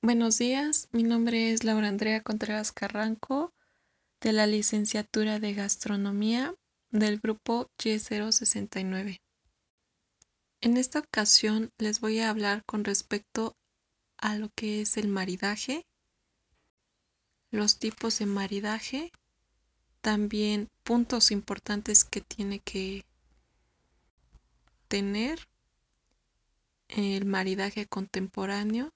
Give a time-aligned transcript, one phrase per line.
[0.00, 3.52] Buenos días, mi nombre es Laura Andrea Contreras Carranco
[4.20, 6.54] de la licenciatura de Gastronomía
[6.92, 9.20] del grupo Y069.
[10.60, 13.56] En esta ocasión les voy a hablar con respecto
[14.18, 15.84] a lo que es el maridaje,
[17.50, 19.10] los tipos de maridaje,
[20.00, 23.04] también puntos importantes que tiene que
[24.86, 25.48] tener
[26.86, 28.92] el maridaje contemporáneo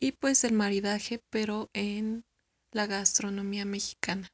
[0.00, 2.24] y pues el maridaje pero en
[2.72, 4.32] la gastronomía mexicana.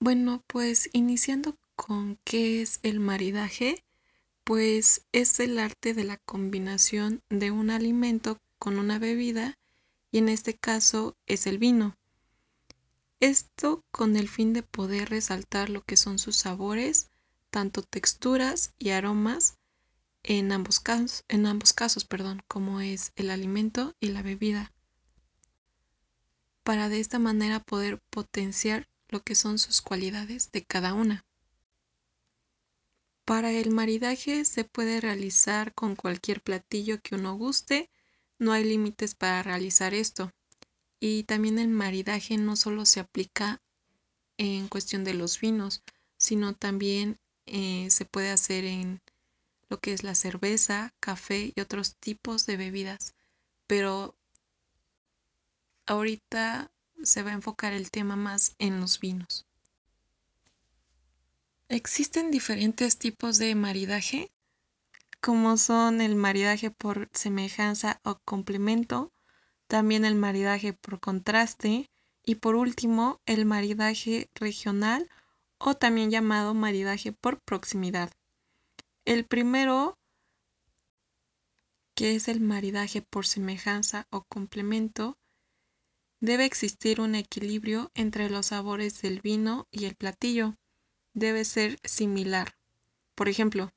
[0.00, 3.84] Bueno, pues iniciando con qué es el maridaje,
[4.44, 9.58] pues es el arte de la combinación de un alimento con una bebida
[10.10, 11.96] y en este caso es el vino.
[13.20, 17.08] Esto con el fin de poder resaltar lo que son sus sabores,
[17.50, 19.58] tanto texturas y aromas,
[20.22, 24.72] en ambos casos, en ambos casos, perdón, como es el alimento y la bebida,
[26.62, 31.24] para de esta manera poder potenciar lo que son sus cualidades de cada una.
[33.24, 37.90] Para el maridaje se puede realizar con cualquier platillo que uno guste,
[38.38, 40.32] no hay límites para realizar esto.
[40.98, 43.62] Y también el maridaje no solo se aplica
[44.38, 45.82] en cuestión de los vinos,
[46.16, 49.00] sino también eh, se puede hacer en
[49.72, 53.14] lo que es la cerveza, café y otros tipos de bebidas.
[53.66, 54.14] Pero
[55.86, 56.70] ahorita
[57.02, 59.46] se va a enfocar el tema más en los vinos.
[61.70, 64.30] Existen diferentes tipos de maridaje,
[65.22, 69.10] como son el maridaje por semejanza o complemento,
[69.68, 71.90] también el maridaje por contraste
[72.22, 75.08] y por último el maridaje regional
[75.56, 78.12] o también llamado maridaje por proximidad.
[79.04, 79.98] El primero,
[81.96, 85.18] que es el maridaje por semejanza o complemento,
[86.20, 90.54] debe existir un equilibrio entre los sabores del vino y el platillo.
[91.14, 92.56] Debe ser similar.
[93.16, 93.72] Por ejemplo,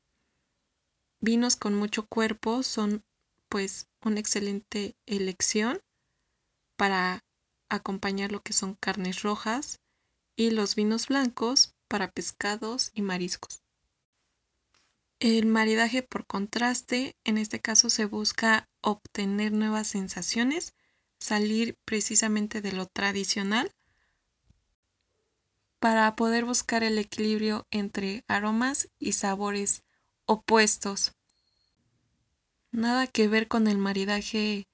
[1.19, 3.03] vinos con mucho cuerpo son
[3.50, 5.81] pues una excelente elección
[6.77, 7.25] para
[7.67, 9.79] acompañar lo que son carnes rojas
[10.35, 13.64] y los vinos blancos para pescados y mariscos.
[15.19, 20.73] El maridaje por contraste, en este caso se busca obtener nuevas sensaciones,
[21.19, 23.71] salir precisamente de lo tradicional
[25.79, 29.83] para poder buscar el equilibrio entre aromas y sabores
[30.25, 31.13] opuestos.
[32.71, 34.67] Nada que ver con el maridaje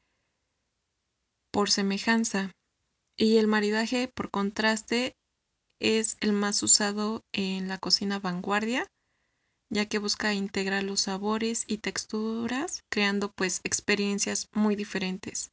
[1.51, 2.51] por semejanza
[3.15, 5.15] y el maridaje por contraste
[5.79, 8.87] es el más usado en la cocina vanguardia
[9.71, 15.51] ya que busca integrar los sabores y texturas, creando pues experiencias muy diferentes.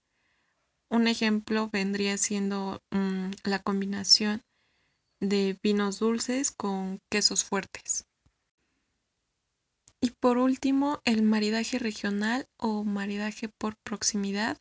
[0.91, 4.43] Un ejemplo vendría siendo mm, la combinación
[5.21, 8.07] de vinos dulces con quesos fuertes.
[10.01, 14.59] Y por último, el maridaje regional o maridaje por proximidad,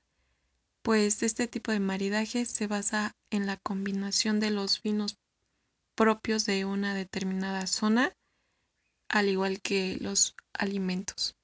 [0.83, 5.17] pues este tipo de maridaje se basa en la combinación de los vinos
[5.95, 8.15] propios de una determinada zona
[9.09, 11.35] al igual que los alimentos,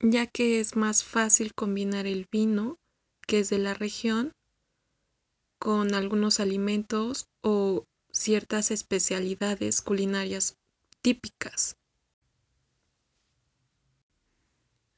[0.00, 2.78] ya que es más fácil combinar el vino,
[3.26, 4.32] que es de la región,
[5.58, 10.56] con algunos alimentos o ciertas especialidades culinarias
[11.02, 11.76] típicas.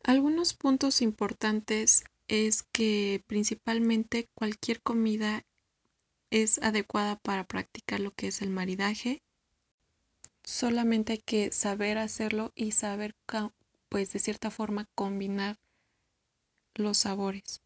[0.03, 5.45] Algunos puntos importantes es que principalmente cualquier comida
[6.31, 9.23] es adecuada para practicar lo que es el maridaje
[10.55, 13.17] Solamente hay que saber hacerlo y saber,
[13.89, 15.59] pues de cierta forma, combinar
[16.77, 17.61] los sabores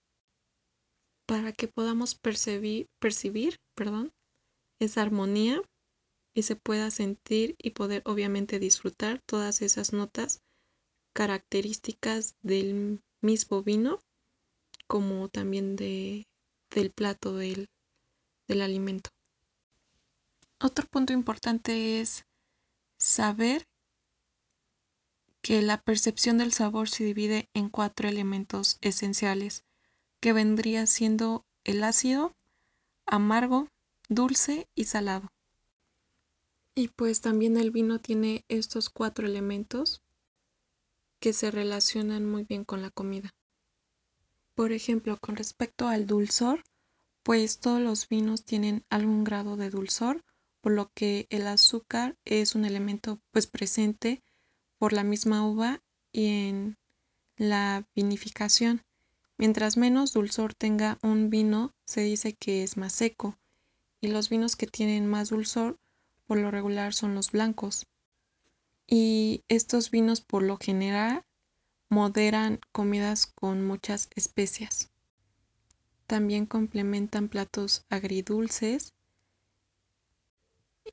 [1.26, 4.14] para que podamos percibir, perdón,
[4.78, 5.60] esa armonía
[6.32, 10.40] y se pueda sentir y poder obviamente disfrutar todas esas notas
[11.12, 14.00] características del mismo vino
[14.86, 16.26] como también de,
[16.70, 17.68] del plato del,
[18.46, 19.10] del alimento.
[20.58, 22.24] Otro punto importante es
[22.98, 23.66] saber
[25.40, 29.64] que la percepción del sabor se divide en cuatro elementos esenciales,
[30.20, 32.36] que vendría siendo el ácido,
[33.06, 33.68] amargo,
[34.08, 35.32] dulce y salado.
[36.74, 40.02] Y pues también el vino tiene estos cuatro elementos
[41.20, 43.34] que se relacionan muy bien con la comida.
[44.54, 46.64] Por ejemplo, con respecto al dulzor,
[47.22, 50.24] pues todos los vinos tienen algún grado de dulzor
[50.68, 54.22] por lo que el azúcar es un elemento pues presente
[54.76, 55.80] por la misma uva
[56.12, 56.76] y en
[57.38, 58.82] la vinificación
[59.38, 63.38] Mientras menos dulzor tenga un vino, se dice que es más seco,
[64.02, 65.78] y los vinos que tienen más dulzor
[66.26, 67.86] por lo regular son los blancos.
[68.86, 71.24] Y estos vinos por lo general
[71.88, 74.90] moderan comidas con muchas especias.
[76.06, 78.92] También complementan platos agridulces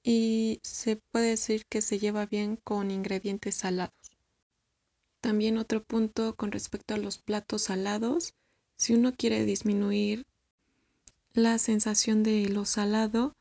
[0.04, 3.94] y se puede decir que se lleva bien con ingredientes salados.
[5.22, 8.34] También otro punto con respecto a los platos salados,
[8.78, 10.26] si uno quiere disminuir
[11.34, 13.36] la sensación de lo salado,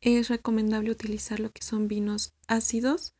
[0.00, 3.14] es recomendable utilizar lo que son vinos ácidos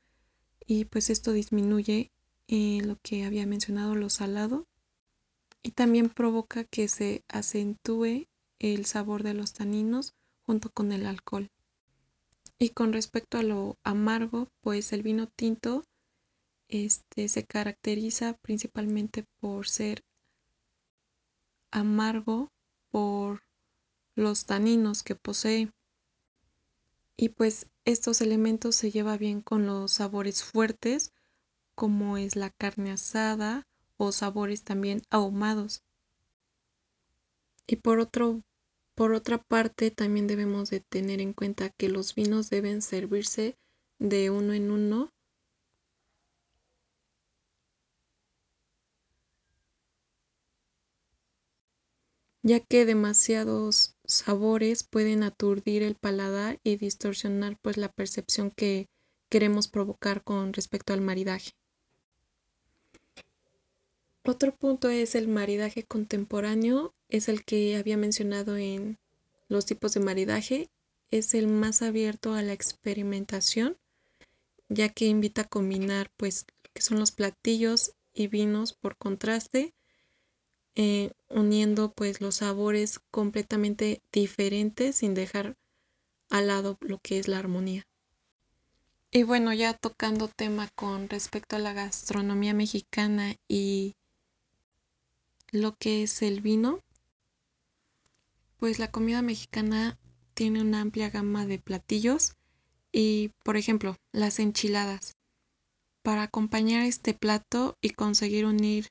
[0.67, 2.11] y pues esto disminuye
[2.47, 4.67] eh, lo que había mencionado lo salado
[5.63, 8.27] y también provoca que se acentúe
[8.59, 10.15] el sabor de los taninos
[10.47, 11.51] junto con el alcohol.
[12.61, 15.85] Y con respecto a lo amargo, pues el vino tinto
[16.69, 20.03] este, se caracteriza principalmente por ser
[21.71, 22.51] amargo
[22.91, 23.43] por
[24.17, 25.71] los taninos que posee.
[27.17, 31.13] Y pues estos elementos se lleva bien con los sabores fuertes,
[31.75, 33.67] como es la carne asada
[33.97, 35.83] o sabores también ahumados.
[37.67, 38.43] Y por otro
[38.99, 43.57] por otra parte, también debemos de tener en cuenta que los vinos deben servirse
[44.01, 45.13] de uno en uno
[52.43, 58.89] ya que demasiados sabores pueden aturdir el paladar y distorsionar pues la percepción que
[59.31, 61.53] queremos provocar con respecto al maridaje.
[64.29, 68.99] Otro punto es el maridaje contemporáneo, es el que había mencionado en
[69.49, 70.69] los tipos de maridaje,
[71.11, 73.79] es el más abierto a la experimentación,
[74.69, 76.45] ya que invita a combinar pues
[76.75, 79.73] que son los platillos y vinos por contraste,
[80.75, 85.57] eh, uniendo pues los sabores completamente diferentes sin dejar
[86.29, 87.87] al lado lo que es la armonía.
[89.11, 93.95] Y bueno, ya tocando tema con respecto a la gastronomía mexicana y
[95.51, 96.81] lo que es el vino,
[98.59, 99.99] pues la comida mexicana
[100.35, 102.35] tiene una amplia gama de platillos
[102.93, 105.17] y, por ejemplo, las enchiladas.
[106.03, 108.89] Para acompañar este plato y conseguir unir,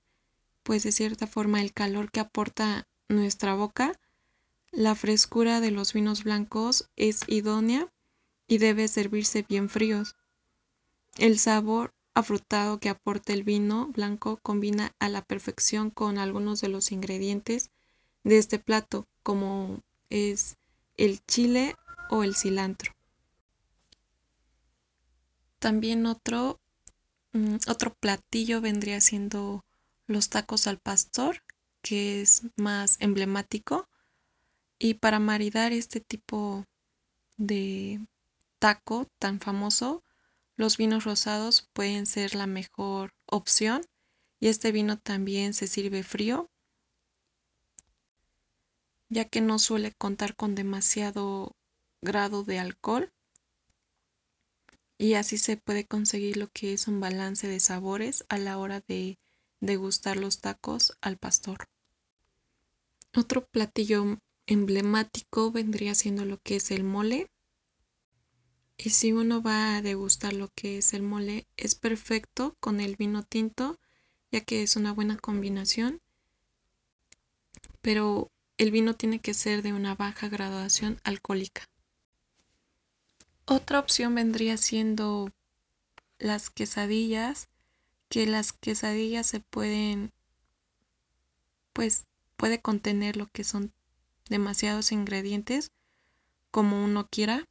[0.63, 4.00] pues de cierta forma, el calor que aporta nuestra boca,
[4.71, 7.92] la frescura de los vinos blancos es idónea
[8.48, 10.15] y debe servirse bien fríos.
[11.18, 16.67] El sabor afrutado que aporta el vino blanco combina a la perfección con algunos de
[16.67, 17.69] los ingredientes
[18.23, 20.57] de este plato, como es
[20.95, 21.75] el chile
[22.09, 22.91] o el cilantro.
[25.59, 26.59] También otro,
[27.33, 29.63] mm, otro platillo vendría siendo
[30.07, 31.43] los tacos al pastor,
[31.83, 33.87] que es más emblemático.
[34.79, 36.65] Y para maridar este tipo
[37.37, 37.99] de
[38.57, 40.03] taco tan famoso,
[40.57, 43.86] los vinos rosados pueden ser la mejor opción
[44.39, 46.50] y este vino también se sirve frío
[49.09, 51.56] ya que no suele contar con demasiado
[52.01, 53.13] grado de alcohol
[54.98, 58.81] y así se puede conseguir lo que es un balance de sabores a la hora
[58.88, 59.19] de
[59.60, 61.68] degustar los tacos al pastor.
[63.15, 64.18] Otro platillo
[64.48, 67.29] emblemático vendría siendo lo que es el mole,
[68.77, 72.96] y si uno va a degustar lo que es el mole, es perfecto con el
[72.96, 73.79] vino tinto,
[74.31, 76.00] ya que es una buena combinación.
[77.81, 81.67] Pero el vino tiene que ser de una baja graduación alcohólica.
[83.46, 85.31] Otra opción vendría siendo
[86.19, 87.50] las quesadillas,
[88.10, 90.12] que las quesadillas se pueden,
[91.74, 92.05] pues
[92.36, 93.74] puede contener lo que son
[94.29, 95.72] demasiados ingredientes
[96.51, 97.48] como uno quiera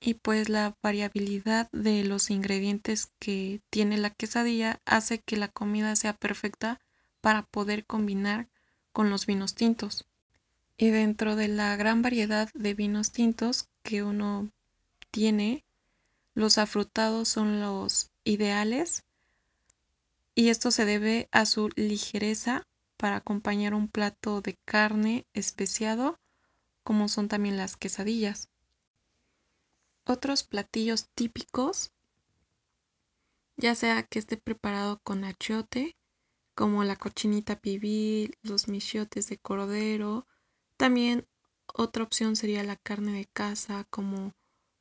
[0.00, 5.94] y pues la variabilidad de los ingredientes que tiene la quesadilla hace que la comida
[5.94, 6.80] sea perfecta
[7.20, 8.48] para poder combinar
[8.92, 10.06] con los vinos tintos.
[10.78, 14.50] Y dentro de la gran variedad de vinos tintos que uno
[15.10, 15.64] tiene,
[16.34, 19.04] los afrutados son los ideales
[20.34, 22.66] y esto se debe a su ligereza
[22.96, 26.18] para acompañar un plato de carne especiado
[26.82, 28.49] como son también las quesadillas.
[30.10, 31.92] Otros platillos típicos,
[33.56, 35.96] ya sea que esté preparado con achiote,
[36.56, 40.26] como la cochinita pibil, los michiotes de cordero.
[40.76, 41.28] También
[41.72, 44.34] otra opción sería la carne de caza, como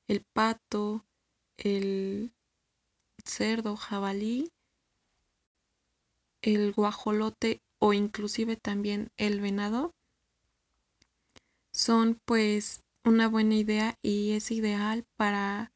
[0.08, 1.06] el pato,
[1.58, 2.34] el
[3.24, 4.52] cerdo, jabalí,
[6.42, 9.94] el guajolote o inclusive también el venado
[11.72, 15.72] son pues una buena idea y es ideal para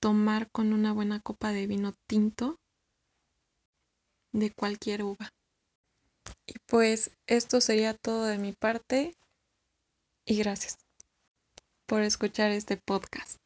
[0.00, 2.60] tomar con una buena copa de vino tinto
[4.32, 5.30] de cualquier uva.
[6.46, 9.16] Y pues esto sería todo de mi parte
[10.24, 10.78] y gracias
[11.86, 13.38] por escuchar este podcast.